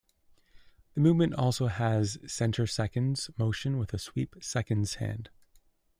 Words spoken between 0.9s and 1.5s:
The movement